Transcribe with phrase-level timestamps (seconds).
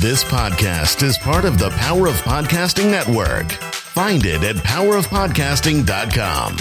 [0.00, 3.52] This podcast is part of the Power of Podcasting Network.
[3.52, 6.56] Find it at powerofpodcasting.com.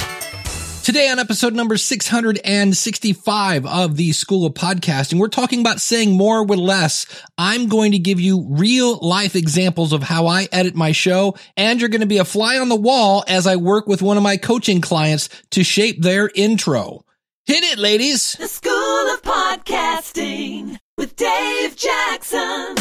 [0.83, 6.45] Today on episode number 665 of the School of Podcasting, we're talking about saying more
[6.45, 7.05] with less.
[7.37, 11.79] I'm going to give you real life examples of how I edit my show, and
[11.79, 14.23] you're going to be a fly on the wall as I work with one of
[14.23, 17.05] my coaching clients to shape their intro.
[17.45, 18.33] Hit it, ladies!
[18.33, 22.75] The School of Podcasting with Dave Jackson.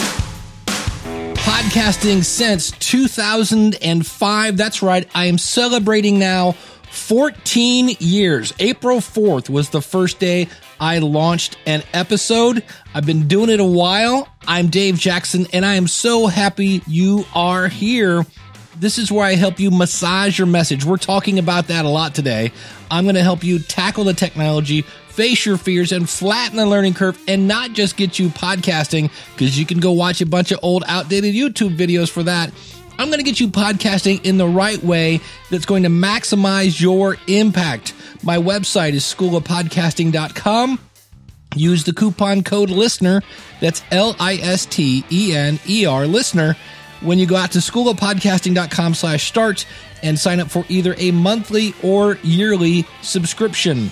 [1.48, 4.56] Podcasting since 2005.
[4.58, 5.08] That's right.
[5.14, 6.52] I am celebrating now
[6.90, 8.52] 14 years.
[8.58, 10.48] April 4th was the first day
[10.78, 12.62] I launched an episode.
[12.92, 14.28] I've been doing it a while.
[14.46, 18.26] I'm Dave Jackson, and I am so happy you are here.
[18.78, 20.84] This is where I help you massage your message.
[20.84, 22.52] We're talking about that a lot today.
[22.90, 24.84] I'm going to help you tackle the technology,
[25.18, 29.58] face your fears, and flatten the learning curve, and not just get you podcasting, because
[29.58, 32.52] you can go watch a bunch of old, outdated YouTube videos for that.
[33.00, 37.16] I'm going to get you podcasting in the right way that's going to maximize your
[37.26, 37.94] impact.
[38.22, 40.78] My website is schoolofpodcasting.com.
[41.56, 43.20] Use the coupon code LISTENER.
[43.60, 46.56] That's L I S T E N E R, listener.
[47.00, 49.66] When you go out to schoolofpodcasting.com slash start
[50.00, 53.90] and sign up for either a monthly or yearly subscription.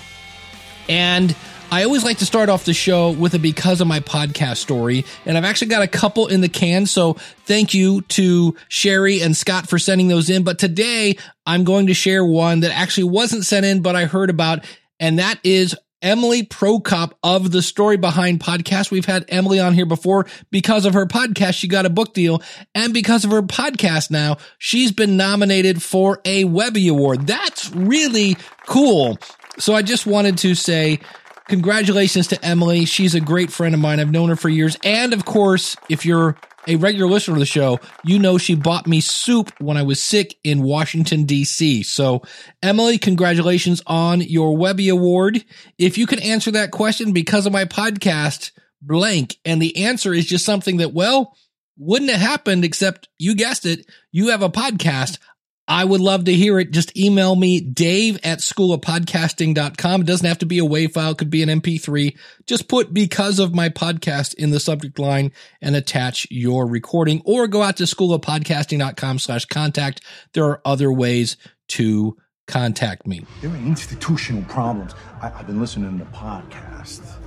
[0.89, 1.35] And
[1.69, 5.03] I always like to start off the show with a because of my podcast story.
[5.25, 6.85] And I've actually got a couple in the can.
[6.85, 7.13] So
[7.45, 10.43] thank you to Sherry and Scott for sending those in.
[10.43, 14.29] But today I'm going to share one that actually wasn't sent in, but I heard
[14.29, 14.63] about.
[14.99, 18.91] And that is Emily Prokop of the Story Behind podcast.
[18.91, 21.55] We've had Emily on here before because of her podcast.
[21.55, 22.41] She got a book deal.
[22.75, 27.25] And because of her podcast now, she's been nominated for a Webby Award.
[27.27, 29.17] That's really cool.
[29.59, 30.99] So I just wanted to say
[31.47, 32.85] congratulations to Emily.
[32.85, 33.99] She's a great friend of mine.
[33.99, 34.77] I've known her for years.
[34.83, 38.87] And of course, if you're a regular listener to the show, you know she bought
[38.87, 41.83] me soup when I was sick in Washington, D.C.
[41.83, 42.23] So,
[42.61, 45.43] Emily, congratulations on your Webby Award.
[45.77, 48.51] If you can answer that question because of my podcast,
[48.81, 51.35] blank, and the answer is just something that, well,
[51.77, 55.19] wouldn't have happened except you guessed it, you have a podcast.
[55.67, 56.71] I would love to hear it.
[56.71, 60.01] Just email me, dave at schoolofpodcasting.com.
[60.01, 62.17] It doesn't have to be a WAV file, it could be an MP3.
[62.45, 67.47] Just put because of my podcast in the subject line and attach your recording or
[67.47, 70.01] go out to schoolofpodcasting.com slash contact.
[70.33, 71.35] There are other ways
[71.69, 72.15] to
[72.47, 73.25] contact me.
[73.41, 74.95] There are institutional problems.
[75.21, 77.17] I, I've been listening to podcasts.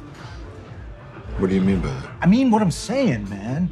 [1.39, 2.11] What do you mean by that?
[2.21, 3.71] I mean what I'm saying, man.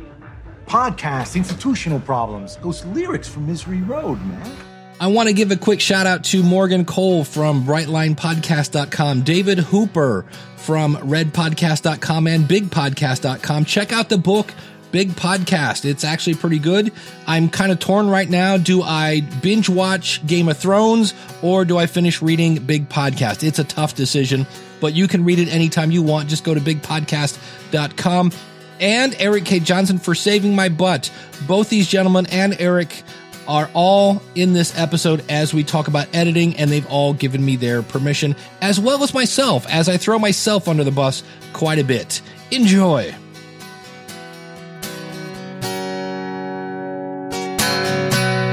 [0.68, 2.56] Podcasts, institutional problems.
[2.56, 4.56] Those lyrics from Misery Road, man.
[5.00, 10.26] I want to give a quick shout out to Morgan Cole from brightlinepodcast.com, David Hooper
[10.56, 13.64] from redpodcast.com and bigpodcast.com.
[13.64, 14.52] Check out the book
[14.90, 15.84] Big Podcast.
[15.84, 16.92] It's actually pretty good.
[17.26, 18.56] I'm kind of torn right now.
[18.56, 23.46] Do I binge watch Game of Thrones or do I finish reading Big Podcast?
[23.46, 24.46] It's a tough decision,
[24.80, 26.28] but you can read it anytime you want.
[26.28, 28.32] Just go to bigpodcast.com
[28.80, 29.60] and Eric K.
[29.60, 31.12] Johnson for saving my butt.
[31.46, 33.02] Both these gentlemen and Eric
[33.48, 37.56] are all in this episode as we talk about editing, and they've all given me
[37.56, 41.22] their permission, as well as myself, as I throw myself under the bus
[41.54, 42.20] quite a bit.
[42.50, 43.14] Enjoy.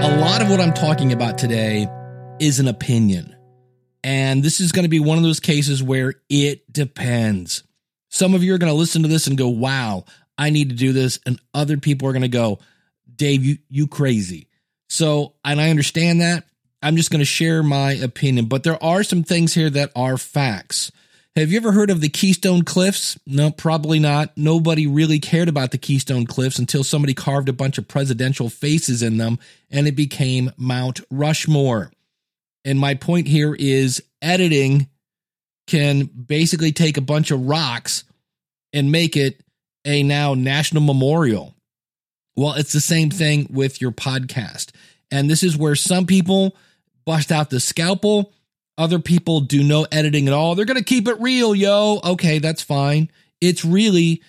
[0.01, 1.87] A lot of what I'm talking about today
[2.39, 3.35] is an opinion.
[4.03, 7.63] And this is going to be one of those cases where it depends.
[8.15, 10.05] Some of you are going to listen to this and go, wow,
[10.37, 11.19] I need to do this.
[11.25, 12.59] And other people are going to go,
[13.13, 14.47] Dave, you, you crazy.
[14.87, 16.45] So, and I understand that.
[16.81, 20.17] I'm just going to share my opinion, but there are some things here that are
[20.17, 20.93] facts.
[21.35, 23.19] Have you ever heard of the Keystone Cliffs?
[23.27, 24.31] No, probably not.
[24.37, 29.03] Nobody really cared about the Keystone Cliffs until somebody carved a bunch of presidential faces
[29.03, 29.39] in them
[29.69, 31.91] and it became Mount Rushmore.
[32.63, 34.87] And my point here is editing
[35.67, 38.03] can basically take a bunch of rocks
[38.73, 39.41] and make it
[39.85, 41.55] a now national memorial.
[42.35, 44.71] Well, it's the same thing with your podcast.
[45.11, 46.55] And this is where some people
[47.05, 48.33] bust out the scalpel,
[48.77, 50.55] other people do no editing at all.
[50.55, 51.99] They're going to keep it real, yo.
[52.03, 53.09] Okay, that's fine.
[53.39, 54.21] It's really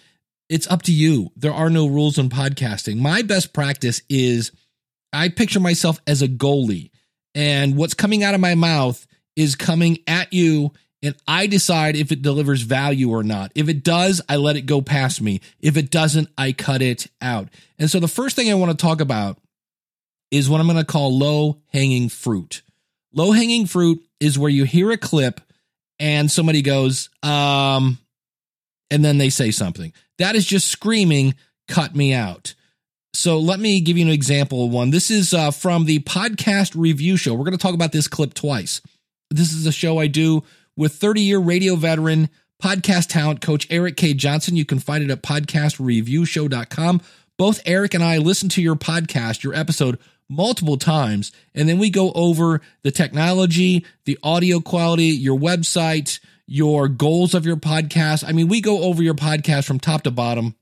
[0.48, 1.32] it's up to you.
[1.36, 2.98] There are no rules in podcasting.
[2.98, 4.52] My best practice is
[5.12, 6.90] I picture myself as a goalie
[7.34, 10.72] and what's coming out of my mouth is coming at you
[11.06, 13.52] and I decide if it delivers value or not.
[13.54, 15.40] If it does, I let it go past me.
[15.60, 17.48] If it doesn't, I cut it out.
[17.78, 19.38] And so the first thing I want to talk about
[20.32, 22.62] is what I'm going to call low hanging fruit.
[23.12, 25.40] Low hanging fruit is where you hear a clip
[26.00, 27.98] and somebody goes, um,
[28.90, 29.92] and then they say something.
[30.18, 31.36] That is just screaming,
[31.68, 32.54] cut me out.
[33.14, 34.90] So let me give you an example of one.
[34.90, 37.32] This is uh, from the podcast review show.
[37.32, 38.82] We're going to talk about this clip twice.
[39.30, 40.42] This is a show I do
[40.76, 42.28] with 30 year radio veteran
[42.62, 44.14] podcast talent coach Eric K.
[44.14, 44.56] Johnson.
[44.56, 47.00] You can find it at podcastreviewshow.com.
[47.38, 51.90] Both Eric and I listen to your podcast, your episode, multiple times, and then we
[51.90, 58.24] go over the technology, the audio quality, your website, your goals of your podcast.
[58.26, 60.54] I mean, we go over your podcast from top to bottom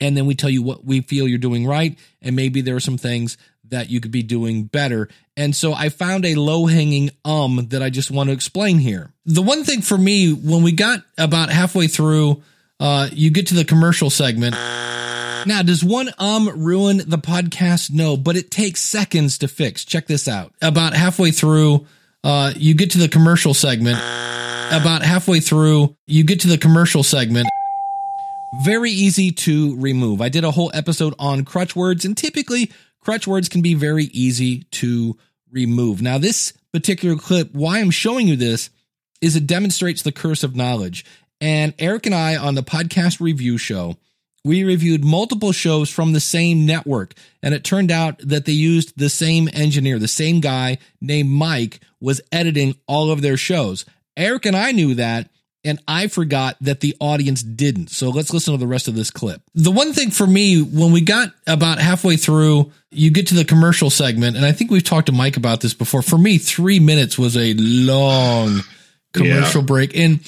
[0.00, 2.80] and then we tell you what we feel you're doing right and maybe there are
[2.80, 3.36] some things
[3.70, 5.08] that you could be doing better.
[5.36, 9.12] And so i found a low hanging um that i just want to explain here.
[9.24, 12.42] The one thing for me when we got about halfway through
[12.78, 14.54] uh you get to the commercial segment.
[15.46, 17.90] Now does one um ruin the podcast?
[17.92, 19.84] No but it takes seconds to fix.
[19.84, 20.52] Check this out.
[20.60, 21.86] About halfway through
[22.24, 23.98] uh you get to the commercial segment.
[24.72, 27.48] About halfway through you get to the commercial segment.
[28.52, 30.20] Very easy to remove.
[30.20, 34.04] I did a whole episode on crutch words, and typically crutch words can be very
[34.04, 35.16] easy to
[35.50, 36.02] remove.
[36.02, 38.70] Now, this particular clip, why I'm showing you this
[39.20, 41.04] is it demonstrates the curse of knowledge.
[41.40, 43.96] And Eric and I on the podcast review show,
[44.44, 47.14] we reviewed multiple shows from the same network.
[47.42, 51.80] And it turned out that they used the same engineer, the same guy named Mike
[52.00, 53.84] was editing all of their shows.
[54.16, 55.30] Eric and I knew that
[55.64, 57.90] and I forgot that the audience didn't.
[57.90, 59.42] So let's listen to the rest of this clip.
[59.54, 63.44] The one thing for me, when we got about halfway through, you get to the
[63.44, 66.02] commercial segment, and I think we've talked to Mike about this before.
[66.02, 68.60] For me, three minutes was a long
[69.12, 69.66] commercial yeah.
[69.66, 69.96] break.
[69.96, 70.20] And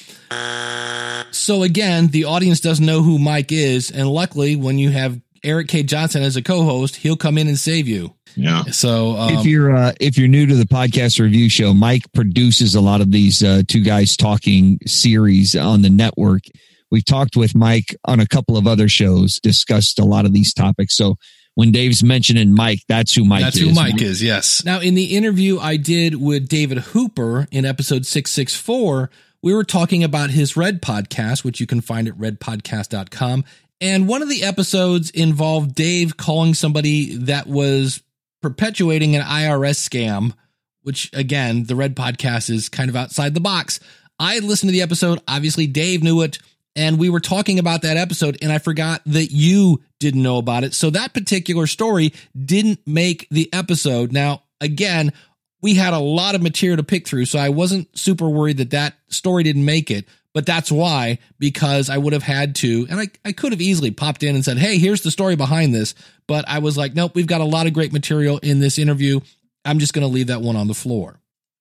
[1.34, 3.90] so again, the audience doesn't know who Mike is.
[3.90, 5.82] And luckily, when you have Eric K.
[5.82, 8.14] Johnson as a co-host, he'll come in and save you.
[8.36, 8.64] Yeah.
[8.64, 12.74] So um, if you're uh, if you're new to the podcast review show, Mike produces
[12.74, 16.42] a lot of these uh, two guys talking series on the network.
[16.90, 20.52] We've talked with Mike on a couple of other shows, discussed a lot of these
[20.52, 20.96] topics.
[20.96, 21.16] So
[21.54, 23.68] when Dave's mentioning Mike, that's who Mike that's is.
[23.68, 24.64] who Mike is, yes.
[24.64, 29.10] Now, in the interview I did with David Hooper in episode 664,
[29.42, 33.44] we were talking about his Red podcast, which you can find at redpodcast.com.
[33.82, 38.00] And one of the episodes involved Dave calling somebody that was
[38.40, 40.34] perpetuating an IRS scam,
[40.82, 43.80] which again, the Red podcast is kind of outside the box.
[44.20, 45.20] I listened to the episode.
[45.26, 46.38] Obviously, Dave knew it.
[46.76, 50.62] And we were talking about that episode, and I forgot that you didn't know about
[50.62, 50.74] it.
[50.74, 54.12] So that particular story didn't make the episode.
[54.12, 55.12] Now, again,
[55.60, 58.70] we had a lot of material to pick through, so I wasn't super worried that
[58.70, 60.06] that story didn't make it.
[60.34, 63.90] But that's why, because I would have had to, and I, I could have easily
[63.90, 65.94] popped in and said, Hey, here's the story behind this.
[66.26, 69.20] But I was like, Nope, we've got a lot of great material in this interview.
[69.64, 71.20] I'm just going to leave that one on the floor.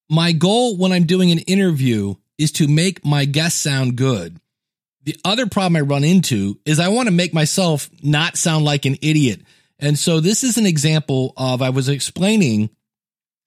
[0.10, 4.40] My goal when I'm doing an interview is to make my guests sound good.
[5.04, 8.86] The other problem I run into is I want to make myself not sound like
[8.86, 9.42] an idiot.
[9.80, 12.70] And so this is an example of I was explaining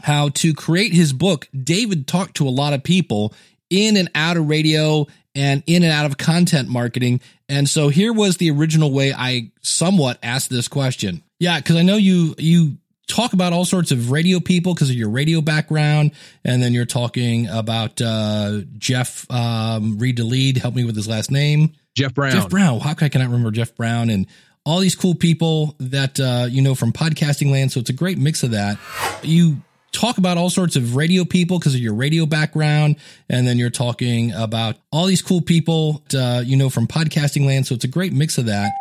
[0.03, 1.49] how to create his book.
[1.53, 3.32] David talked to a lot of people
[3.75, 7.21] in and out of radio and in and out of content marketing.
[7.49, 11.23] And so here was the original way I somewhat asked this question.
[11.38, 12.79] Yeah, because I know you you
[13.09, 16.12] talk about all sorts of radio people because of your radio background,
[16.44, 20.59] and then you're talking about uh, Jeff um, Read to Lead.
[20.59, 21.73] Help me with his last name.
[21.94, 22.32] Jeff Brown.
[22.32, 22.81] Jeff Brown.
[22.81, 24.27] How can I cannot remember Jeff Brown and
[24.65, 27.72] all these cool people that uh, you know from podcasting land.
[27.72, 28.79] So it's a great mix of that.
[29.22, 29.58] You
[29.94, 32.96] talk about all sorts of radio people because of your radio background.
[33.29, 37.67] And then you're talking about all these cool people, uh, you know, from podcasting land.
[37.67, 38.72] So it's a great mix of that.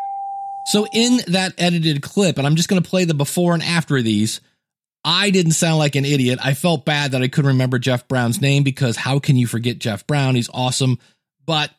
[0.68, 3.98] So in that edited clip, and I'm just going to play the before and after
[3.98, 4.42] of these,
[5.06, 6.40] I didn't sound like an idiot.
[6.42, 9.80] I felt bad that I couldn't remember Jeff Brown's name because how can you forget
[9.80, 10.36] Jeff Brown?
[10.36, 10.98] He's awesome.
[11.46, 11.72] But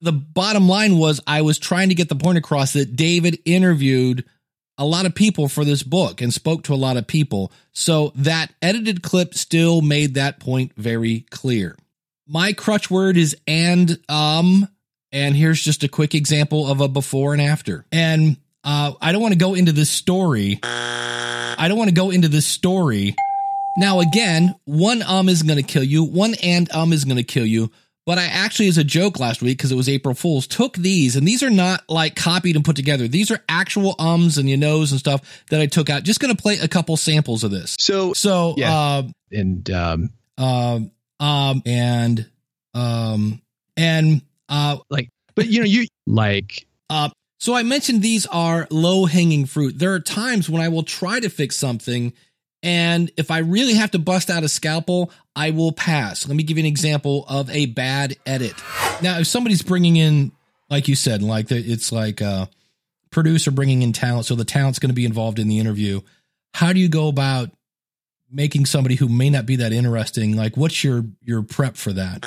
[0.00, 4.24] the bottom line was I was trying to get the point across that David interviewed
[4.82, 7.52] a lot of people for this book and spoke to a lot of people.
[7.72, 11.76] So that edited clip still made that point very clear.
[12.26, 14.68] My crutch word is and um
[15.12, 17.84] and here's just a quick example of a before and after.
[17.92, 20.58] And uh, I don't want to go into this story.
[20.64, 23.14] I don't want to go into this story.
[23.76, 26.02] Now, again, one um is going to kill you.
[26.02, 27.70] One and um is going to kill you.
[28.04, 31.14] But I actually, as a joke last week, because it was April Fool's, took these,
[31.14, 33.06] and these are not like copied and put together.
[33.06, 36.02] These are actual ums and you knows and stuff that I took out.
[36.02, 37.76] Just going to play a couple samples of this.
[37.78, 38.74] So, so, yeah.
[38.74, 40.90] uh, and, um, um,
[41.20, 42.28] um, and,
[42.74, 43.40] um,
[43.76, 49.06] and, uh, like, but you know, you like, uh, so I mentioned these are low
[49.06, 49.78] hanging fruit.
[49.78, 52.12] There are times when I will try to fix something
[52.62, 56.28] and if I really have to bust out a scalpel, I will pass.
[56.28, 58.54] Let me give you an example of a bad edit.
[59.02, 60.32] Now, if somebody's bringing in,
[60.70, 62.46] like you said, like it's like uh,
[63.10, 66.00] producer bringing in talent, so the talent's going to be involved in the interview.
[66.54, 67.50] How do you go about
[68.30, 70.36] making somebody who may not be that interesting?
[70.36, 72.22] Like, what's your your prep for that?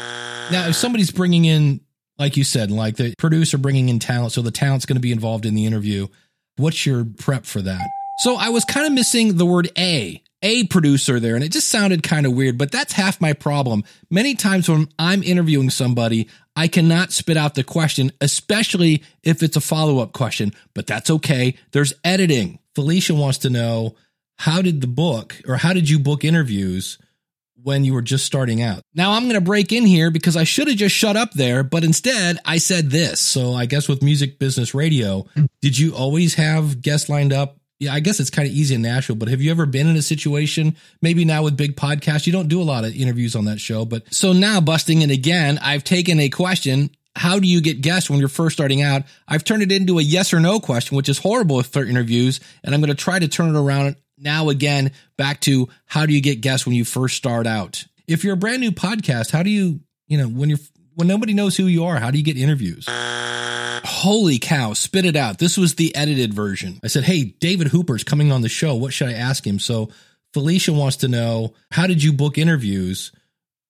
[0.51, 1.79] Now, if somebody's bringing in,
[2.19, 5.11] like you said, like the producer bringing in talent, so the talent's going to be
[5.11, 6.07] involved in the interview.
[6.57, 7.87] What's your prep for that?
[8.19, 11.69] So I was kind of missing the word a a producer there, and it just
[11.69, 13.83] sounded kind of weird, but that's half my problem.
[14.09, 19.57] Many times when I'm interviewing somebody, I cannot spit out the question, especially if it's
[19.57, 21.55] a follow up question, but that's okay.
[21.71, 22.59] There's editing.
[22.75, 23.95] Felicia wants to know
[24.37, 26.97] how did the book or how did you book interviews
[27.61, 28.81] when you were just starting out?
[28.93, 31.63] Now I'm going to break in here because I should have just shut up there,
[31.63, 33.19] but instead I said this.
[33.19, 35.25] So I guess with music business radio,
[35.61, 38.81] did you always have guests lined up yeah, I guess it's kind of easy in
[38.81, 42.31] Nashville, but have you ever been in a situation, maybe now with big podcasts, you
[42.31, 45.59] don't do a lot of interviews on that show, but so now busting in again,
[45.61, 46.89] I've taken a question.
[47.17, 49.03] How do you get guests when you're first starting out?
[49.27, 52.41] I've turned it into a yes or no question, which is horrible with interviews.
[52.63, 56.13] And I'm going to try to turn it around now again back to how do
[56.13, 57.85] you get guests when you first start out?
[58.07, 60.59] If you're a brand new podcast, how do you, you know, when you're,
[60.95, 62.87] when nobody knows who you are, how do you get interviews?
[63.85, 65.37] Holy cow, spit it out.
[65.37, 66.79] This was the edited version.
[66.83, 68.75] I said, Hey, David Hooper's coming on the show.
[68.75, 69.59] What should I ask him?
[69.59, 69.89] So
[70.33, 73.11] Felicia wants to know how did you book interviews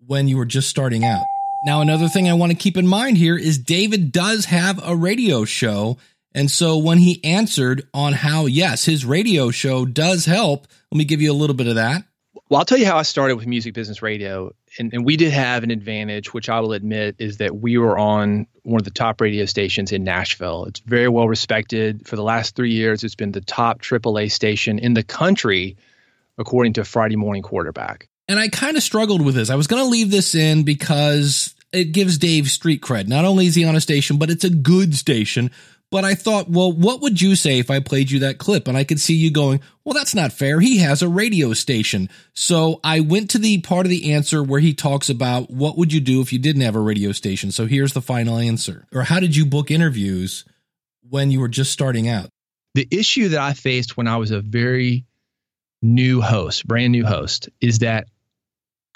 [0.05, 1.23] when you were just starting out?
[1.65, 4.95] Now, another thing I want to keep in mind here is David does have a
[4.95, 5.97] radio show.
[6.33, 11.05] And so when he answered on how, yes, his radio show does help, let me
[11.05, 12.03] give you a little bit of that.
[12.49, 14.53] Well, I'll tell you how I started with music business radio.
[14.77, 17.97] And, and we did have an advantage, which I will admit is that we were
[17.97, 20.65] on one of the top radio stations in Nashville.
[20.65, 22.07] It's very well respected.
[22.07, 25.75] For the last three years, it's been the top AAA station in the country,
[26.37, 28.09] according to Friday Morning Quarterback.
[28.27, 29.49] And I kind of struggled with this.
[29.49, 33.07] I was going to leave this in because it gives Dave street cred.
[33.07, 35.49] Not only is he on a station, but it's a good station.
[35.91, 38.67] But I thought, well, what would you say if I played you that clip?
[38.67, 40.59] And I could see you going, well, that's not fair.
[40.59, 42.09] He has a radio station.
[42.33, 45.93] So I went to the part of the answer where he talks about what would
[45.93, 47.51] you do if you didn't have a radio station?
[47.51, 48.87] So here's the final answer.
[48.91, 50.43] Or how did you book interviews
[51.07, 52.29] when you were just starting out?
[52.73, 55.05] The issue that I faced when I was a very
[55.81, 58.07] new host, brand new host, is that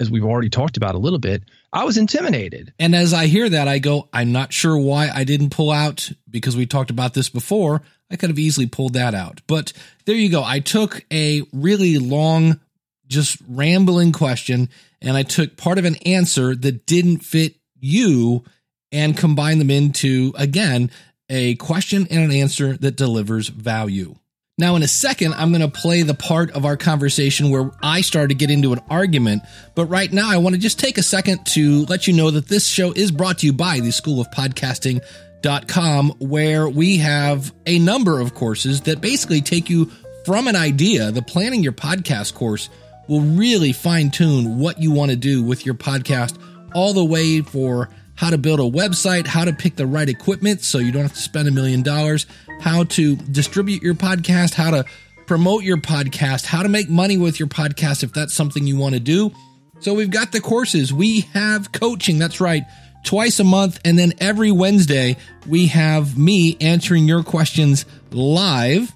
[0.00, 2.72] as we've already talked about a little bit, I was intimidated.
[2.78, 6.10] And as I hear that, I go, I'm not sure why I didn't pull out
[6.28, 7.82] because we talked about this before.
[8.10, 9.40] I could have easily pulled that out.
[9.46, 9.72] But
[10.04, 10.42] there you go.
[10.42, 12.58] I took a really long,
[13.06, 14.68] just rambling question
[15.00, 18.44] and I took part of an answer that didn't fit you
[18.92, 20.90] and combined them into, again,
[21.28, 24.16] a question and an answer that delivers value.
[24.60, 28.02] Now, in a second, I'm going to play the part of our conversation where I
[28.02, 29.42] started to get into an argument.
[29.74, 32.46] But right now, I want to just take a second to let you know that
[32.46, 37.78] this show is brought to you by the School of Podcasting.com, where we have a
[37.78, 39.90] number of courses that basically take you
[40.26, 41.10] from an idea.
[41.10, 42.68] The planning your podcast course
[43.08, 46.38] will really fine tune what you want to do with your podcast,
[46.74, 47.88] all the way for
[48.20, 51.14] how to build a website, how to pick the right equipment so you don't have
[51.14, 52.26] to spend a million dollars,
[52.60, 54.84] how to distribute your podcast, how to
[55.24, 58.92] promote your podcast, how to make money with your podcast if that's something you want
[58.92, 59.30] to do.
[59.78, 60.92] So we've got the courses.
[60.92, 62.18] We have coaching.
[62.18, 62.64] That's right.
[63.04, 63.80] Twice a month.
[63.86, 65.16] And then every Wednesday,
[65.48, 68.92] we have me answering your questions live.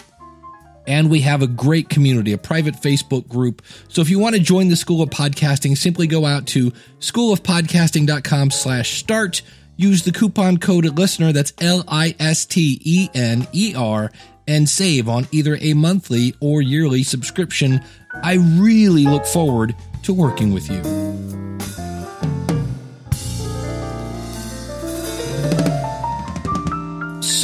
[0.86, 3.62] And we have a great community, a private Facebook group.
[3.88, 8.50] So if you want to join the School of Podcasting, simply go out to schoolofpodcasting.com
[8.50, 9.42] slash start.
[9.76, 14.12] Use the coupon code listener, that's L I S T E N E R,
[14.46, 17.82] and save on either a monthly or yearly subscription.
[18.22, 19.74] I really look forward
[20.04, 20.82] to working with you.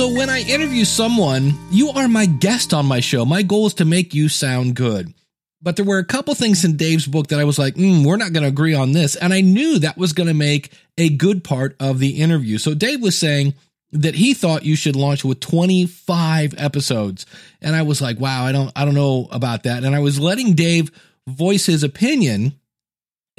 [0.01, 3.27] So, when I interview someone, you are my guest on my show.
[3.27, 5.13] My goal is to make you sound good.
[5.61, 8.17] But there were a couple things in Dave's book that I was like, mm, we're
[8.17, 9.15] not going to agree on this.
[9.15, 12.57] And I knew that was going to make a good part of the interview.
[12.57, 13.53] So Dave was saying
[13.93, 17.27] that he thought you should launch with 25 episodes.
[17.61, 19.85] And I was like, wow, I don't, I don't know about that.
[19.85, 20.91] And I was letting Dave
[21.27, 22.59] voice his opinion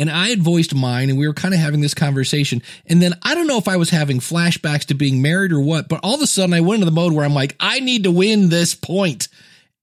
[0.01, 2.63] and I had voiced mine and we were kind of having this conversation.
[2.88, 5.88] And then I don't know if I was having flashbacks to being married or what,
[5.88, 8.05] but all of a sudden I went into the mode where I'm like, I need
[8.05, 9.27] to win this point.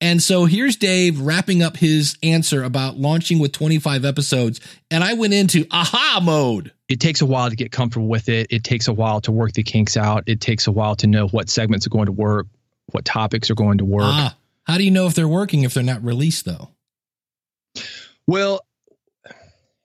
[0.00, 4.60] And so here's Dave wrapping up his answer about launching with 25 episodes.
[4.90, 6.72] And I went into aha mode.
[6.88, 8.48] It takes a while to get comfortable with it.
[8.50, 10.24] It takes a while to work the kinks out.
[10.26, 12.48] It takes a while to know what segments are going to work,
[12.90, 14.02] what topics are going to work.
[14.04, 16.70] Ah, how do you know if they're working if they're not released though?
[18.26, 18.60] Well,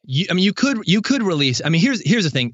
[0.03, 1.61] you, I mean, you could you could release.
[1.63, 2.53] I mean, here's here's the thing.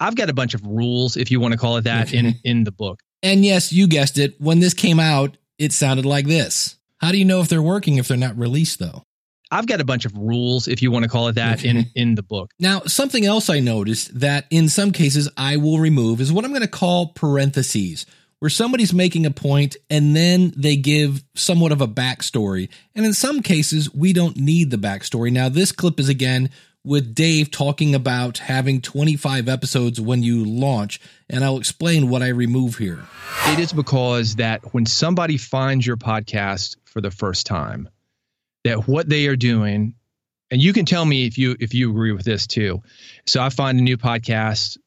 [0.00, 2.64] I've got a bunch of rules, if you want to call it that, in in
[2.64, 3.00] the book.
[3.22, 4.40] And yes, you guessed it.
[4.40, 6.76] When this came out, it sounded like this.
[7.00, 9.04] How do you know if they're working if they're not released though?
[9.50, 12.14] I've got a bunch of rules, if you want to call it that, in in
[12.14, 12.50] the book.
[12.58, 16.50] Now, something else I noticed that in some cases I will remove is what I'm
[16.50, 18.04] going to call parentheses,
[18.40, 22.68] where somebody's making a point and then they give somewhat of a backstory.
[22.94, 25.32] And in some cases, we don't need the backstory.
[25.32, 26.50] Now, this clip is again
[26.84, 32.28] with Dave talking about having 25 episodes when you launch, and I'll explain what I
[32.28, 33.04] remove here.
[33.46, 37.88] It is because that when somebody finds your podcast for the first time,
[38.64, 39.94] that what they are doing,
[40.50, 42.82] and you can tell me if you if you agree with this too.
[43.26, 44.78] So I find a new podcast,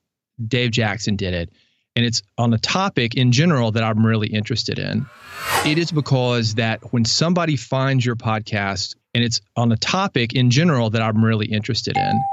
[0.45, 1.49] Dave Jackson did it,
[1.95, 5.05] and it's on a topic in general that I'm really interested in.
[5.65, 10.49] It is because that when somebody finds your podcast and it's on a topic in
[10.51, 12.23] general that I'm really interested in,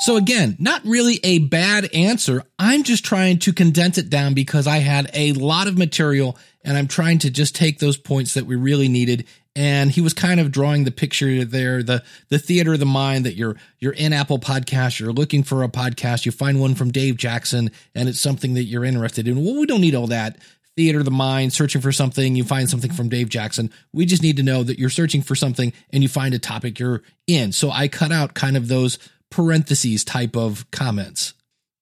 [0.00, 2.42] So again, not really a bad answer.
[2.58, 6.76] I'm just trying to condense it down because I had a lot of material and
[6.76, 9.24] I'm trying to just take those points that we really needed.
[9.54, 13.24] And he was kind of drawing the picture there, the the theater of the mind
[13.24, 16.90] that you're you're in Apple Podcast, you're looking for a podcast, you find one from
[16.90, 19.42] Dave Jackson, and it's something that you're interested in.
[19.42, 20.36] Well, we don't need all that.
[20.76, 23.70] Theater of the mind, searching for something, you find something from Dave Jackson.
[23.92, 26.78] We just need to know that you're searching for something and you find a topic
[26.78, 27.52] you're in.
[27.52, 28.98] So I cut out kind of those
[29.30, 31.32] parentheses type of comments.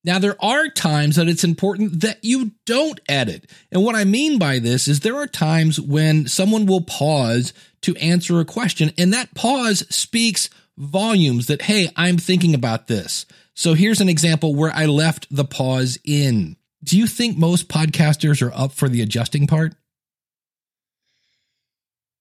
[0.04, 3.50] Now, there are times that it's important that you don't edit.
[3.72, 7.96] And what I mean by this is there are times when someone will pause to
[7.96, 13.24] answer a question, and that pause speaks volumes that, hey, I'm thinking about this.
[13.54, 16.56] So here's an example where I left the pause in.
[16.84, 19.74] Do you think most podcasters are up for the adjusting part?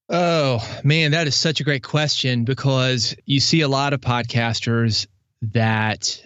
[0.09, 5.07] Oh, man, that is such a great question because you see a lot of podcasters
[5.41, 6.21] that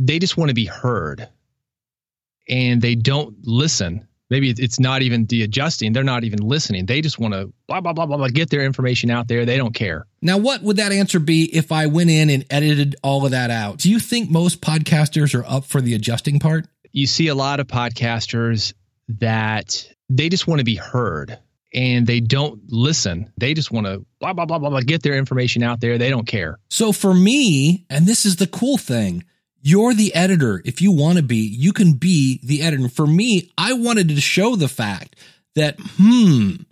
[0.00, 1.28] they just want to be heard
[2.48, 4.08] and they don't listen.
[4.32, 6.86] Maybe it's- it's not even the adjusting, they're not even listening.
[6.86, 9.44] They just want to blah, blah, blah, blah, blah, get their information out there.
[9.44, 10.06] They don't care.
[10.22, 13.50] Now, what would that answer be if I went in and edited all of that
[13.50, 13.76] out?
[13.78, 16.66] Do you think most podcasters are up for the adjusting part?
[16.92, 18.72] You see a lot of podcasters
[19.20, 21.38] that they just want to be heard
[21.74, 23.30] and they don't listen.
[23.36, 25.98] They just want to blah, blah, blah, blah, blah, get their information out there.
[25.98, 26.58] They don't care.
[26.70, 29.24] So for me, and this is the cool thing,
[29.62, 30.60] you're the editor.
[30.64, 32.88] If you want to be, you can be the editor.
[32.88, 35.16] For me, I wanted to show the fact
[35.54, 36.62] that, hmm,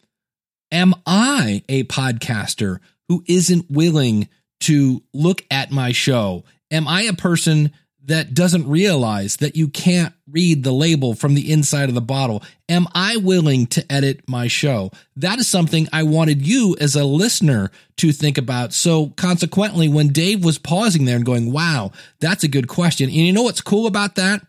[0.72, 4.28] am I a podcaster who isn't willing
[4.60, 6.44] to look at my show?
[6.70, 7.72] Am I a person
[8.04, 12.42] that doesn't realize that you can't read the label from the inside of the bottle?
[12.68, 14.90] Am I willing to edit my show?
[15.16, 18.72] That is something I wanted you as a listener to think about.
[18.72, 23.08] So consequently, when Dave was pausing there and going, wow, that's a good question.
[23.08, 24.46] And you know what's cool about that?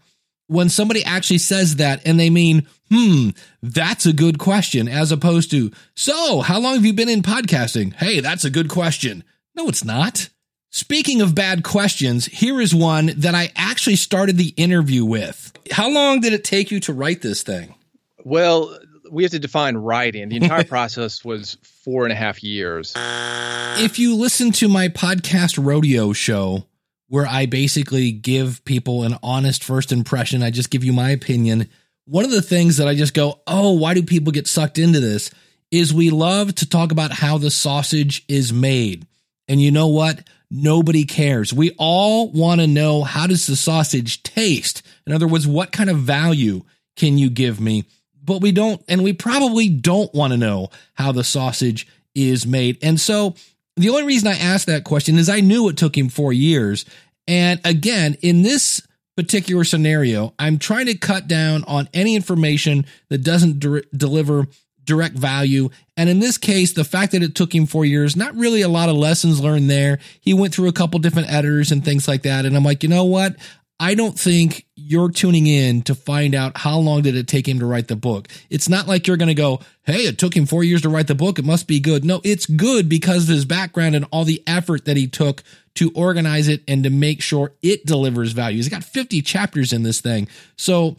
[0.47, 3.29] When somebody actually says that and they mean, hmm,
[3.61, 7.93] that's a good question, as opposed to, so how long have you been in podcasting?
[7.93, 9.23] Hey, that's a good question.
[9.55, 10.29] No, it's not.
[10.73, 15.51] Speaking of bad questions, here is one that I actually started the interview with.
[15.69, 17.75] How long did it take you to write this thing?
[18.23, 18.79] Well,
[19.11, 20.29] we have to define writing.
[20.29, 22.93] The entire process was four and a half years.
[22.95, 26.63] If you listen to my podcast rodeo show,
[27.09, 31.67] where I basically give people an honest first impression, I just give you my opinion.
[32.05, 35.01] One of the things that I just go, oh, why do people get sucked into
[35.01, 35.31] this?
[35.69, 39.05] Is we love to talk about how the sausage is made.
[39.49, 40.23] And you know what?
[40.53, 41.53] Nobody cares.
[41.53, 44.83] We all want to know how does the sausage taste?
[45.07, 46.63] In other words, what kind of value
[46.97, 47.85] can you give me?
[48.21, 52.77] But we don't, and we probably don't want to know how the sausage is made.
[52.83, 53.35] And so
[53.77, 56.83] the only reason I asked that question is I knew it took him four years.
[57.27, 58.85] And again, in this
[59.15, 64.47] particular scenario, I'm trying to cut down on any information that doesn't dir- deliver
[64.83, 65.69] direct value.
[65.95, 68.69] And in this case, the fact that it took him four years, not really a
[68.69, 69.99] lot of lessons learned there.
[70.19, 72.45] He went through a couple different editors and things like that.
[72.45, 73.35] And I'm like, you know what?
[73.79, 77.57] I don't think you're tuning in to find out how long did it take him
[77.59, 78.27] to write the book.
[78.51, 81.07] It's not like you're going to go, Hey, it took him four years to write
[81.07, 81.39] the book.
[81.39, 82.05] It must be good.
[82.05, 85.41] No, it's good because of his background and all the effort that he took
[85.75, 88.57] to organize it and to make sure it delivers value.
[88.57, 90.27] He's got 50 chapters in this thing.
[90.57, 90.97] So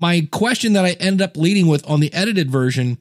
[0.00, 2.98] my question that I ended up leading with on the edited version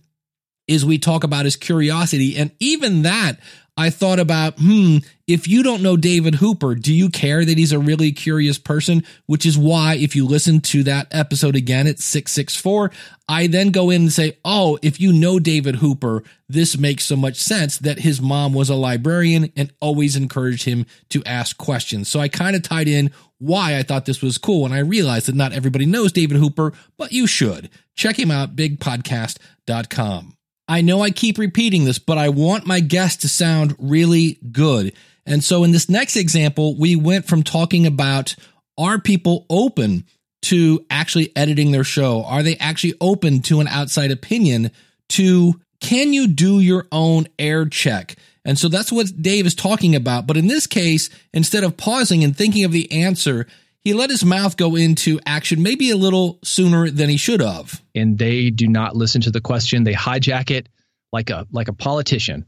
[0.68, 2.38] is we talk about his curiosity.
[2.38, 3.40] And even that,
[3.78, 7.74] I thought about, hmm, if you don't know David Hooper, do you care that he's
[7.74, 9.04] a really curious person?
[9.26, 12.92] Which is why, if you listen to that episode again at 664,
[13.28, 17.18] I then go in and say, oh, if you know David Hooper, this makes so
[17.18, 22.08] much sense that his mom was a librarian and always encouraged him to ask questions.
[22.08, 24.66] So I kind of tied in why I thought this was cool.
[24.66, 27.70] And I realized that not everybody knows David Hooper, but you should.
[27.96, 30.35] check him out, bigpodcast.com.
[30.68, 34.94] I know I keep repeating this, but I want my guest to sound really good.
[35.26, 38.36] And so in this next example, we went from talking about
[38.78, 40.06] are people open
[40.44, 42.24] to actually editing their show?
[42.24, 44.72] Are they actually open to an outside opinion?
[45.10, 48.16] To can you do your own air check?
[48.44, 50.28] And so that's what Dave is talking about.
[50.28, 53.48] But in this case, instead of pausing and thinking of the answer,
[53.86, 57.82] he let his mouth go into action maybe a little sooner than he should have.
[57.94, 59.84] And they do not listen to the question.
[59.84, 60.68] They hijack it
[61.14, 62.46] like a like a politician.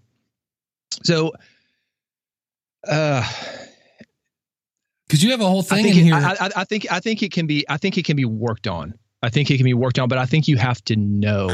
[1.04, 1.34] So
[2.88, 3.24] uh
[5.08, 6.16] because you have a whole thing I in it, here.
[6.16, 8.68] I, I, I, think I think it can be I think it can be worked
[8.68, 8.96] on.
[9.22, 11.48] I think it can be worked on, but I think you have to know.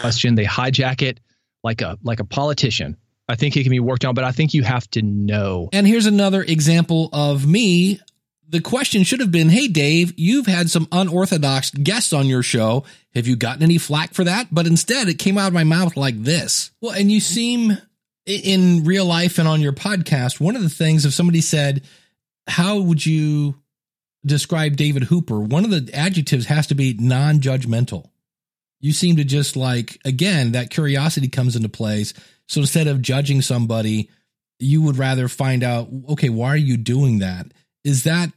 [0.00, 1.18] Question: They hijack it
[1.64, 2.96] like a like a politician.
[3.28, 5.68] I think it can be worked on, but I think you have to know.
[5.72, 8.00] And here's another example of me.
[8.50, 12.84] The question should have been, "Hey Dave, you've had some unorthodox guests on your show.
[13.14, 15.96] Have you gotten any flack for that?" But instead, it came out of my mouth
[15.98, 16.70] like this.
[16.80, 17.76] Well, and you seem
[18.24, 21.82] in real life and on your podcast, one of the things if somebody said,
[22.46, 23.56] "How would you
[24.24, 28.08] describe David Hooper?" One of the adjectives has to be non-judgmental.
[28.80, 32.14] You seem to just like again that curiosity comes into place.
[32.46, 34.08] So instead of judging somebody,
[34.58, 37.52] you would rather find out, okay, why are you doing that?
[37.84, 38.32] Is that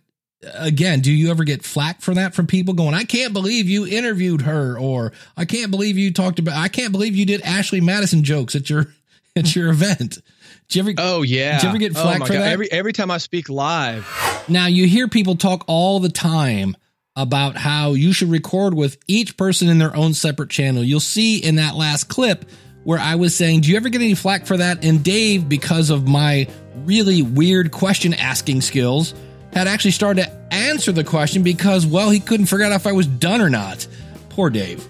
[0.54, 3.86] again, do you ever get flack for that from people going, I can't believe you
[3.86, 7.82] interviewed her or I can't believe you talked about I can't believe you did Ashley
[7.82, 8.88] Madison jokes at your
[9.36, 10.20] at your event.
[10.68, 11.60] Do you ever Oh yeah.
[11.60, 12.42] Do you ever get oh, flack my for God.
[12.42, 12.52] that?
[12.52, 14.08] Every every time I speak live.
[14.48, 16.76] Now you hear people talk all the time
[17.16, 20.84] about how you should record with each person in their own separate channel.
[20.84, 22.46] You'll see in that last clip
[22.84, 24.84] where I was saying, Do you ever get any flack for that?
[24.84, 26.48] And Dave, because of my
[26.86, 29.14] really weird question asking skills,
[29.54, 32.92] had actually started to answer the question because, well, he couldn't figure out if I
[32.92, 33.88] was done or not.
[34.30, 34.86] Poor Dave.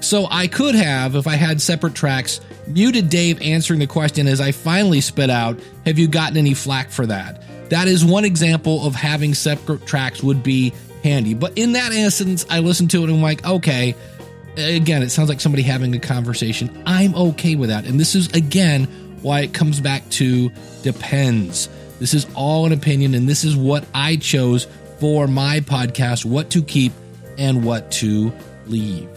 [0.00, 4.40] So I could have, if I had separate tracks, muted Dave answering the question as
[4.40, 7.42] I finally spit out, Have you gotten any flack for that?
[7.70, 11.34] That is one example of having separate tracks would be handy.
[11.34, 13.94] But in that instance, I listened to it and I'm like, okay,
[14.56, 16.82] again, it sounds like somebody having a conversation.
[16.86, 17.86] I'm okay with that.
[17.86, 18.84] And this is, again,
[19.22, 20.50] why it comes back to
[20.82, 21.68] depends.
[21.98, 24.66] This is all an opinion, and this is what I chose
[24.98, 26.92] for my podcast what to keep
[27.38, 28.32] and what to
[28.66, 29.08] leave.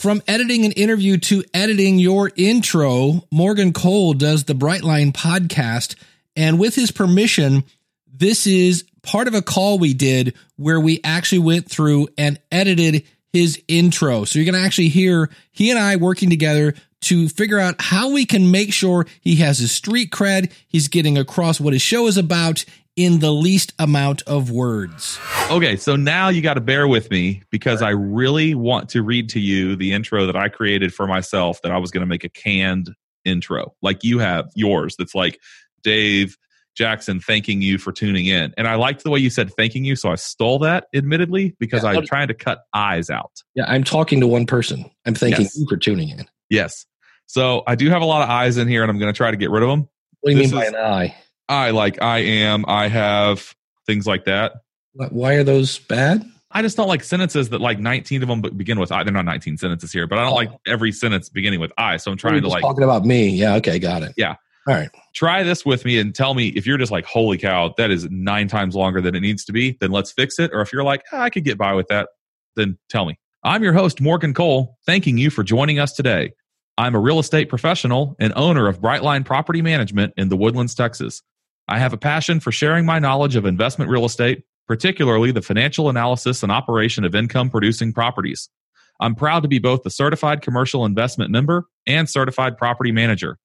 [0.00, 5.96] From editing an interview to editing your intro, Morgan Cole does the Brightline podcast.
[6.36, 7.64] And with his permission,
[8.12, 13.04] this is part of a call we did where we actually went through and edited
[13.32, 14.24] his intro.
[14.24, 18.10] So you're going to actually hear he and I working together to figure out how
[18.10, 22.06] we can make sure he has his street cred, he's getting across what his show
[22.06, 22.64] is about
[22.96, 25.18] in the least amount of words.
[25.50, 29.28] Okay, so now you got to bear with me because I really want to read
[29.30, 32.24] to you the intro that I created for myself that I was going to make
[32.24, 32.94] a canned
[33.26, 35.38] intro, like you have yours, that's like
[35.82, 36.38] Dave
[36.74, 38.54] Jackson thanking you for tuning in.
[38.56, 41.82] And I liked the way you said thanking you, so I stole that admittedly because
[41.82, 43.42] Yeah, I'm trying to cut eyes out.
[43.54, 44.90] Yeah, I'm talking to one person.
[45.04, 45.56] I'm thanking Yes.
[45.58, 46.26] you for tuning in.
[46.50, 46.86] Yes.
[47.26, 49.30] So I do have a lot of eyes in here and I'm going to try
[49.30, 49.88] to get rid of them.
[50.20, 51.14] What do you This mean by is- an eye?
[51.48, 53.54] I like I am, I have,
[53.86, 54.52] things like that.
[54.94, 56.24] Why are those bad?
[56.50, 59.04] I just don't like sentences that like 19 of them begin with I.
[59.04, 60.36] They're not 19 sentences here, but I don't Oh.
[60.36, 61.98] like every sentence beginning with I.
[61.98, 63.28] So I'm trying to like talking about me.
[63.28, 64.12] Yeah, okay, got it.
[64.16, 64.34] Yeah.
[64.68, 64.88] All right.
[65.14, 68.08] try this with me and tell me if you're just like, holy cow, that is
[68.10, 70.50] nine times longer than it needs to be, then let's fix it.
[70.52, 72.08] Or if you're like, "Ah, I could get by with that,
[72.56, 73.16] then tell me.
[73.46, 76.32] I'm your host, Morgan Cole, thanking you for joining us today.
[76.76, 81.22] I'm a real estate professional and owner of Brightline Property Management in the Woodlands, Texas.
[81.68, 85.88] I have a passion for sharing my knowledge of investment real estate, particularly the financial
[85.88, 88.50] analysis and operation of income producing properties.
[88.98, 93.38] I'm proud to be both the certified commercial investment member and certified property manager.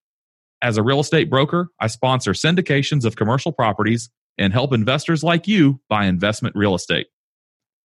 [0.64, 4.10] As a real estate broker, I sponsor syndications of commercial properties
[4.40, 7.06] and help investors like you buy investment real estate.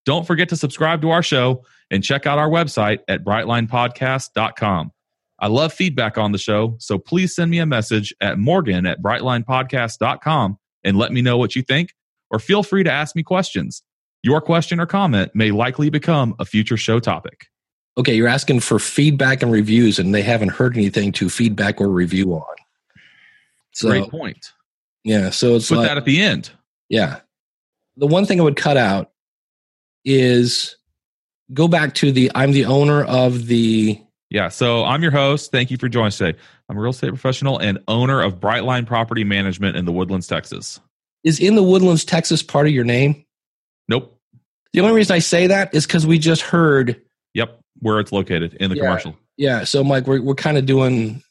[0.07, 4.93] Don't forget to subscribe to our show and check out our website at brightlinepodcast.com.
[5.39, 9.03] I love feedback on the show, so please send me a message at morgan at
[9.03, 11.93] brightlinepodcast.com and let me know what you think,
[12.31, 13.83] or feel free to ask me questions.
[14.23, 17.47] Your question or comment may likely become a future show topic.
[17.99, 21.89] Okay, you're asking for feedback and reviews, and they haven't heard anything to feedback or
[21.89, 22.43] review on.
[23.73, 24.53] So Great point.
[25.05, 26.51] yeah, so it's Put like that at the end.
[26.89, 27.21] yeah.
[27.99, 29.11] The one thing I would cut out
[30.07, 30.77] is
[31.53, 35.51] go back to the I'm the owner of the Yeah, so I'm your host.
[35.53, 36.39] Thank you for joining us today.
[36.69, 40.81] I'm a real estate professional and owner of Brightline Property Management in the Woodlands, Texas.
[41.25, 43.25] is in the Woodlands, Texas part of your name.
[43.89, 44.19] Nope.
[44.73, 47.01] The only reason I say that is because we just heard.
[47.35, 48.83] Yep, where it's located in the Yeah.
[48.85, 49.17] commercial.
[49.37, 51.23] Yeah, so Mike, we're we're kind of doing.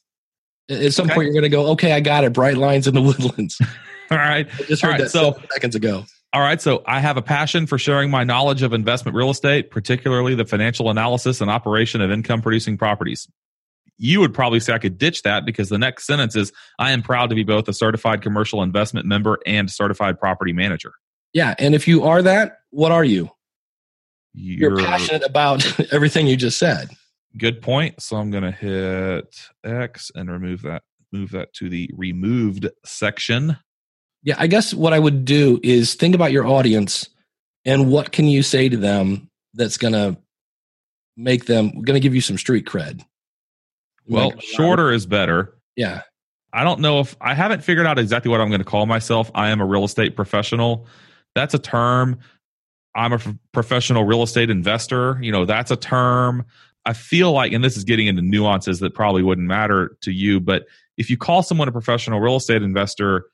[0.70, 1.14] At some Okay.
[1.16, 1.68] point, you're going to go.
[1.72, 2.34] Okay, I got it.
[2.34, 3.60] Bright lines in the woodlands.
[4.12, 4.48] All right.
[4.60, 6.06] I just heard right, that so- seconds ago.
[6.36, 6.62] All right.
[6.62, 10.44] So I have a passion for sharing my knowledge of investment real estate, particularly the
[10.44, 13.26] financial analysis and operation of income producing properties.
[13.98, 17.02] You would probably say I could ditch that because the next sentence is I am
[17.04, 20.92] proud to be both a certified commercial investment member and certified property manager.
[21.32, 23.30] Yeah, and if you are that, what are you?
[24.34, 26.90] You're, You're passionate about everything you just said.
[27.38, 28.02] good point.
[28.02, 33.56] So I'm going to hit X and remove that, move that to the removed section.
[34.26, 37.08] Yeah, I guess what I would do is think about your audience
[37.64, 40.18] and what can you say to them that's going to
[41.18, 43.04] make them going to give you some street cred.
[44.08, 45.56] Well, shorter is better.
[45.76, 46.02] Yeah.
[46.54, 49.32] I don't know if I haven't figured out exactly what I'm going to call myself.
[49.34, 50.88] I am a real estate professional.
[51.34, 52.20] That's a term.
[52.96, 55.20] I'm a f- professional real estate investor.
[55.22, 56.46] You know, that's a term.
[56.86, 60.40] I feel like, and this is getting into nuances that probably wouldn't matter to you,
[60.40, 60.66] but
[60.98, 63.26] if you call someone a professional real estate investor,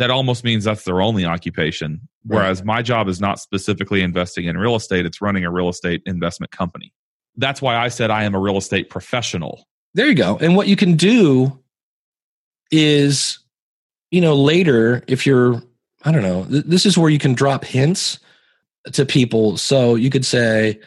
[0.00, 2.00] that almost means that's their only occupation.
[2.24, 6.00] Whereas my job is not specifically investing in real estate, it's running a real estate
[6.06, 6.94] investment company.
[7.36, 9.68] That's why I said I am a real estate professional.
[9.92, 10.38] There you go.
[10.38, 11.60] And what you can do
[12.70, 13.40] is,
[14.10, 15.62] you know, later, if you're,
[16.02, 18.20] I don't know, th- this is where you can drop hints
[18.92, 19.58] to people.
[19.58, 20.80] So you could say,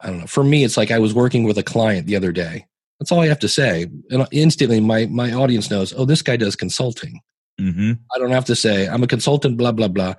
[0.00, 2.32] I don't know, for me, it's like I was working with a client the other
[2.32, 2.66] day.
[2.98, 3.86] That's all I have to say.
[4.10, 7.20] And instantly my, my audience knows, oh, this guy does consulting.
[7.58, 10.14] Hmm I don't have to say, I'm a consultant, blah, blah, blah.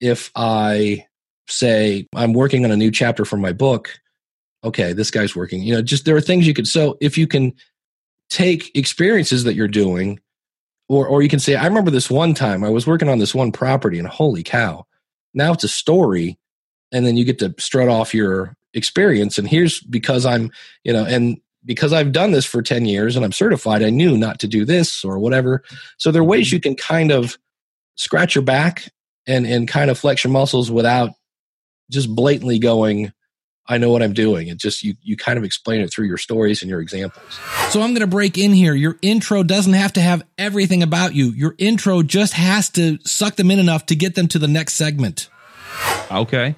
[0.00, 1.04] If I
[1.48, 3.98] say, I'm working on a new chapter for my book,
[4.64, 5.62] okay, this guy's working.
[5.62, 7.52] You know, just there are things you could, so if you can
[8.30, 10.20] take experiences that you're doing,
[10.88, 13.34] or, or you can say, I remember this one time I was working on this
[13.34, 14.86] one property and holy cow,
[15.34, 16.38] now it's a story.
[16.90, 19.36] And then you get to strut off your experience.
[19.36, 20.50] And here's because I'm,
[20.84, 21.38] you know, and
[21.68, 24.64] because I've done this for 10 years and I'm certified, I knew not to do
[24.64, 25.62] this or whatever.
[25.98, 26.54] So there are ways mm-hmm.
[26.54, 27.38] you can kind of
[27.94, 28.90] scratch your back
[29.26, 31.10] and and kind of flex your muscles without
[31.90, 33.12] just blatantly going,
[33.66, 34.48] I know what I'm doing.
[34.48, 37.38] It just you you kind of explain it through your stories and your examples.
[37.68, 38.72] So I'm going to break in here.
[38.72, 41.32] Your intro doesn't have to have everything about you.
[41.32, 44.72] Your intro just has to suck them in enough to get them to the next
[44.72, 45.28] segment.
[46.10, 46.56] Okay.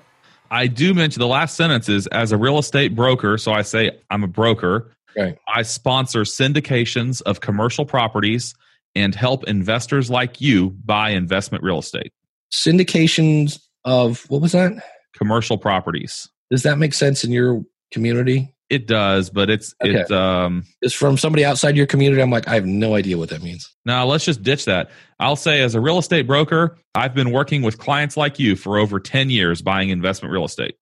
[0.53, 3.38] I do mention the last sentence is as a real estate broker.
[3.38, 4.90] So I say I'm a broker.
[5.16, 5.37] Right.
[5.53, 8.55] I sponsor syndications of commercial properties
[8.94, 12.12] and help investors like you buy investment real estate,
[12.53, 14.73] Syndications of what was that?
[15.16, 16.29] commercial properties.
[16.51, 18.55] Does that make sense in your community?
[18.68, 19.94] It does, but it's Okay.
[20.01, 22.23] it's um Is from somebody outside your community?
[22.23, 23.68] I'm like, I have no idea what that means.
[23.85, 24.90] now let's just ditch that.
[25.18, 28.79] I'll say as a real estate broker, I've been working with clients like you for
[28.79, 30.77] over 10 years buying investment real estate.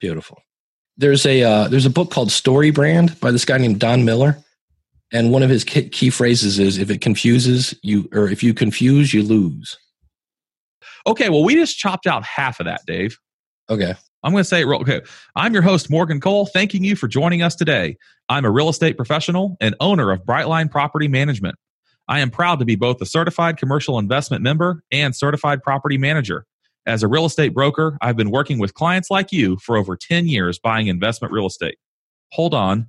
[0.00, 0.38] Beautiful.
[1.00, 4.36] There's a uh, there's a book called Story Brand by this guy named Don Miller,
[5.10, 8.52] and one of his key, key phrases is if it confuses you or if you
[8.52, 9.78] confuse you lose.
[11.06, 13.18] Okay, well we just chopped out half of that, Dave.
[13.70, 13.94] Okay.
[14.22, 15.00] I'm going to say it real okay.
[15.34, 17.96] I'm your host, Morgan Cole, thanking you for joining us today.
[18.28, 21.54] I'm a real estate professional and owner of Brightline Property Management.
[22.08, 26.44] I am proud to be both a certified commercial investment member and certified property manager.
[26.86, 30.26] As a real estate broker, I've been working with clients like you for over 10
[30.26, 31.76] years buying investment real estate.
[32.32, 32.86] Hold on.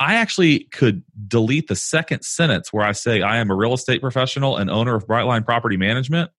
[0.00, 4.00] I actually could delete the second sentence where I say I am a real estate
[4.00, 6.30] professional and owner of Brightline Property Management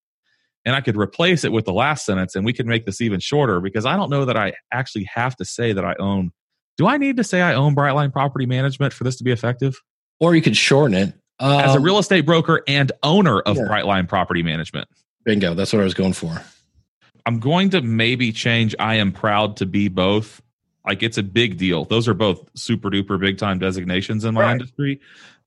[0.65, 3.20] and I could replace it with the last sentence and we could make this even
[3.20, 6.32] shorter because I don't know that I actually have to say that I own.
[6.78, 9.80] Do I need to say I own Brightline Property Management for this to be effective?
[10.20, 11.13] Or you could shorten it.
[11.39, 13.63] Um, As a real estate broker and owner of yeah.
[13.63, 14.88] Brightline Property Management,
[15.24, 16.41] bingo, that's what I was going for.
[17.26, 20.42] I'm going to maybe change I am proud to be both.
[20.86, 21.86] Like it's a big deal.
[21.86, 24.52] Those are both super duper big time designations in my Right.
[24.52, 25.02] industry.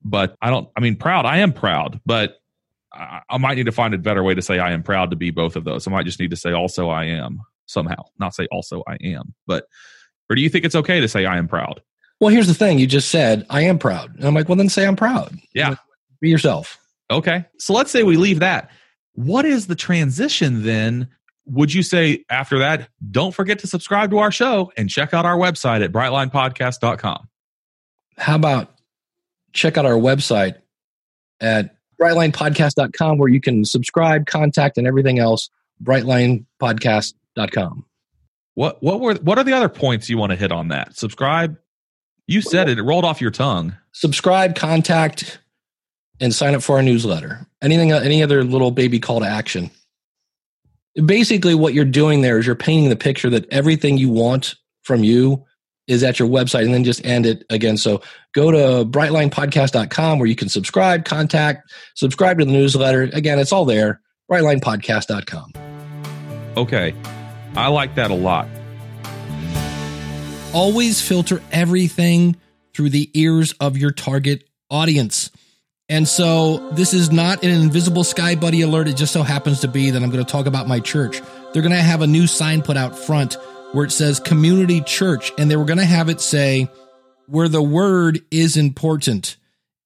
[0.04, 2.40] But I don't, I mean, proud, I am proud, but
[2.92, 5.16] I, I might need to find a better way to say I am proud to
[5.16, 5.86] be both of those.
[5.86, 9.34] I might just need to say also I am somehow, not say also I am.
[9.46, 9.66] But,
[10.30, 11.82] or do you think it's okay to say I am proud?
[12.20, 12.78] Well, here's the thing.
[12.80, 15.38] You just said I am proud, and I'm like, well, then say I'm proud.
[15.54, 15.76] Yeah.
[16.20, 16.78] Be yourself.
[17.10, 17.44] Okay.
[17.58, 18.70] So let's say we leave that.
[19.14, 21.08] What is the transition then?
[21.50, 25.24] Would you say after that, don't forget to subscribe to our show and check out
[25.24, 27.28] our website at brightlinepodcast.com?
[28.18, 28.74] How about
[29.52, 30.56] check out our website
[31.40, 35.50] at brightlinepodcast.com where you can subscribe, contact, and everything else.
[35.82, 37.84] Brightlinepodcast.com.
[38.54, 40.96] What what were what are the other points you want to hit on that?
[40.96, 41.56] Subscribe.
[42.26, 43.76] You said it, it rolled off your tongue.
[43.92, 45.38] Subscribe, contact,
[46.20, 47.46] and sign up for our newsletter.
[47.62, 49.70] Anything, any other little baby call to action
[51.04, 55.04] basically what you're doing there is you're painting the picture that everything you want from
[55.04, 55.44] you
[55.86, 57.76] is at your website and then just end it again.
[57.76, 58.02] So
[58.34, 63.02] go to brightlinepodcast.com where you can subscribe, contact, subscribe to the newsletter.
[63.14, 64.00] Again, it's all there.
[64.30, 65.52] brightlinepodcast.com.
[66.56, 66.94] Okay.
[67.56, 68.46] I like that a lot.
[70.52, 72.36] Always filter everything
[72.74, 75.30] through the ears of your target audience.
[75.88, 78.88] And so this is not an invisible Sky Buddy alert.
[78.88, 81.22] It just so happens to be that I'm going to talk about my church.
[81.52, 83.36] They're going to have a new sign put out front
[83.72, 86.68] where it says community church and they were going to have it say
[87.26, 89.36] where the word is important.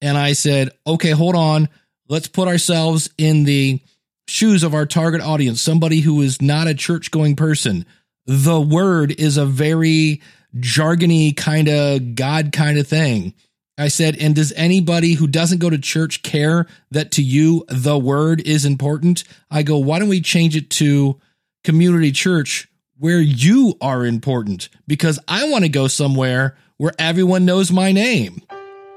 [0.01, 1.69] And I said, okay, hold on.
[2.09, 3.81] Let's put ourselves in the
[4.27, 7.87] shoes of our target audience, somebody who is not a church going person.
[8.27, 10.21] The word is a very
[10.57, 13.35] jargony kind of God kind of thing.
[13.79, 17.99] I said, and does anybody who doesn't go to church care that to you the
[17.99, 19.25] word is important?
[19.51, 21.19] I go, why don't we change it to
[21.65, 24.69] community church where you are important?
[24.87, 28.43] Because I want to go somewhere where everyone knows my name.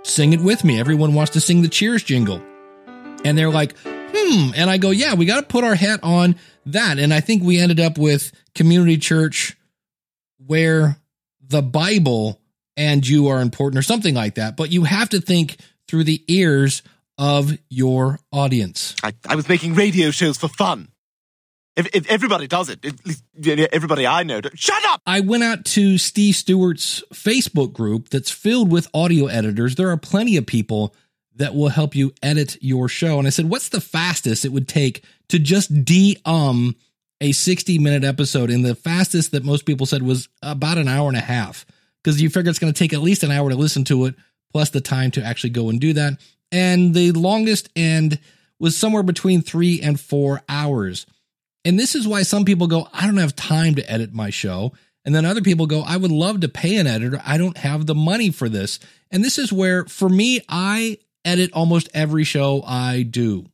[0.03, 0.79] Sing it with me.
[0.79, 2.43] Everyone wants to sing the cheers jingle.
[3.23, 4.51] And they're like, hmm.
[4.55, 6.35] And I go, yeah, we got to put our hat on
[6.65, 6.99] that.
[6.99, 9.55] And I think we ended up with community church
[10.38, 10.97] where
[11.41, 12.41] the Bible
[12.77, 14.57] and you are important or something like that.
[14.57, 15.57] But you have to think
[15.88, 16.83] through the ears
[17.17, 18.95] of your audience.
[19.03, 20.89] I, I was making radio shows for fun.
[21.75, 23.23] If, if everybody does it, at least
[23.73, 25.01] everybody I know, shut up!
[25.05, 29.75] I went out to Steve Stewart's Facebook group that's filled with audio editors.
[29.75, 30.95] There are plenty of people
[31.35, 33.19] that will help you edit your show.
[33.19, 36.75] And I said, what's the fastest it would take to just de um
[37.19, 38.49] a 60 minute episode?
[38.49, 41.65] And the fastest that most people said was about an hour and a half
[42.05, 44.13] because you figure it's going to take at least an hour to listen to it,
[44.53, 46.13] plus the time to actually go and do that.
[46.51, 48.19] And the longest end
[48.59, 51.07] was somewhere between three and four hours.
[51.65, 54.73] And this is why some people go, I don't have time to edit my show.
[55.03, 57.19] And then other people go, I would love to pay an editor.
[57.25, 58.79] I don't have the money for this.
[59.09, 63.47] And this is where, for me, I edit almost every show I do.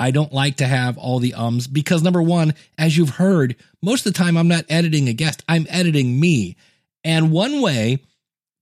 [0.00, 4.04] I don't like to have all the ums because, number one, as you've heard, most
[4.04, 6.56] of the time I'm not editing a guest, I'm editing me.
[7.04, 7.98] And one way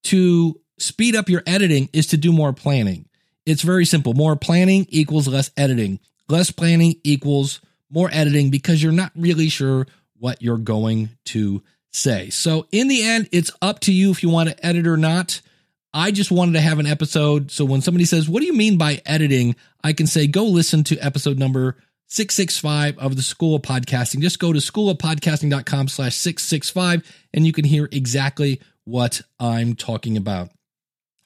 [0.05, 3.07] to speed up your editing is to do more planning.
[3.47, 4.15] It's very simple.
[4.15, 6.01] More planning equals less editing.
[6.29, 9.87] Less planning equals more editing because you're not really sure
[10.19, 12.31] what you're going to say.
[12.31, 15.41] So, in the end, it's up to you if you want to edit or not.
[15.93, 17.51] I just wanted to have an episode.
[17.51, 19.57] So, when somebody says, What do you mean by editing?
[19.83, 21.77] I can say, Go listen to episode number
[22.11, 24.21] 665 of the School of Podcasting.
[24.21, 30.51] Just go to schoolofpodcasting.com slash 665 and you can hear exactly what I'm talking about.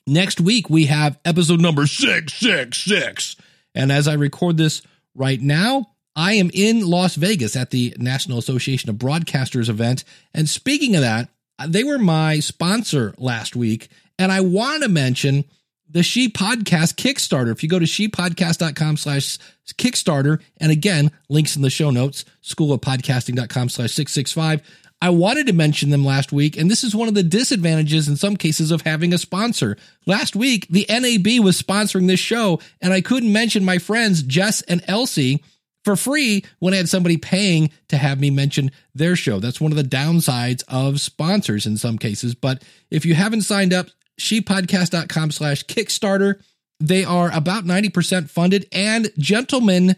[0.06, 3.36] Next week, we have episode number 666.
[3.74, 4.82] And as I record this
[5.14, 10.04] right now, I am in Las Vegas at the National Association of Broadcasters event.
[10.34, 11.30] And speaking of that,
[11.66, 13.88] they were my sponsor last week.
[14.18, 15.46] And I want to mention
[15.94, 17.52] the She Podcast Kickstarter.
[17.52, 19.38] If you go to shepodcast.com slash
[19.78, 24.60] Kickstarter, and again, links in the show notes, school of schoolofpodcasting.com slash 665.
[25.00, 28.16] I wanted to mention them last week, and this is one of the disadvantages in
[28.16, 29.76] some cases of having a sponsor.
[30.06, 34.62] Last week, the NAB was sponsoring this show, and I couldn't mention my friends Jess
[34.62, 35.44] and Elsie
[35.84, 39.38] for free when I had somebody paying to have me mention their show.
[39.38, 42.34] That's one of the downsides of sponsors in some cases.
[42.34, 43.88] But if you haven't signed up,
[44.20, 46.40] shepodcast.com slash Kickstarter.
[46.80, 48.66] They are about 90% funded.
[48.72, 49.96] And gentlemen,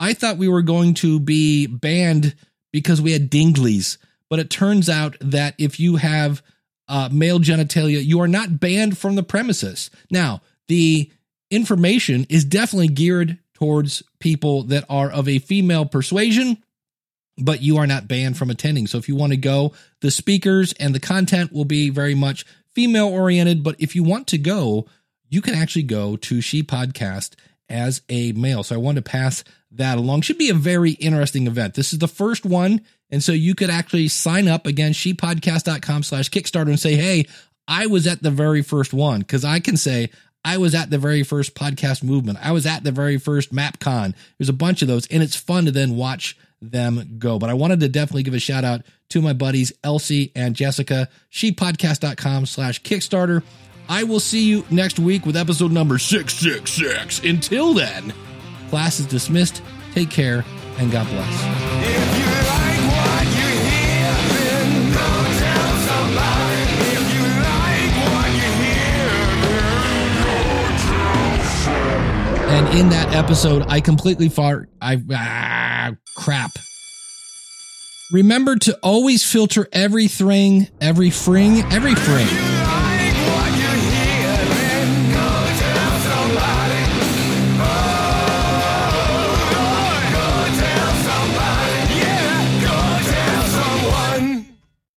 [0.00, 2.34] I thought we were going to be banned
[2.72, 3.98] because we had dinglies.
[4.30, 6.42] But it turns out that if you have
[6.86, 9.90] uh, male genitalia, you are not banned from the premises.
[10.10, 11.10] Now, the
[11.50, 16.62] information is definitely geared towards people that are of a female persuasion,
[17.38, 18.86] but you are not banned from attending.
[18.86, 22.44] So if you want to go, the speakers and the content will be very much
[22.78, 24.86] female oriented, but if you want to go,
[25.28, 27.34] you can actually go to She Podcast
[27.68, 28.62] as a male.
[28.62, 30.20] So I wanted to pass that along.
[30.20, 31.74] Should be a very interesting event.
[31.74, 32.82] This is the first one.
[33.10, 37.26] And so you could actually sign up again, shepodcast.com slash Kickstarter and say, Hey,
[37.66, 39.24] I was at the very first one.
[39.24, 40.10] Cause I can say
[40.44, 42.38] I was at the very first podcast movement.
[42.40, 44.14] I was at the very first MapCon.
[44.38, 47.38] There's a bunch of those and it's fun to then watch them go.
[47.38, 51.08] But I wanted to definitely give a shout out to my buddies Elsie and Jessica,
[51.32, 53.42] shepodcast.com slash Kickstarter.
[53.88, 57.24] I will see you next week with episode number 666.
[57.24, 58.12] Until then,
[58.68, 59.62] class is dismissed.
[59.94, 60.44] Take care
[60.78, 62.27] and God bless.
[72.50, 74.70] And in that episode, I completely fart.
[74.80, 76.52] I ah, crap.
[78.10, 82.57] Remember to always filter everything, every fring, every frame